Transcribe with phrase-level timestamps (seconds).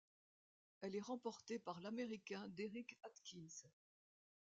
[0.81, 3.67] Elle est remportée par l'Américain Derrick Adkins.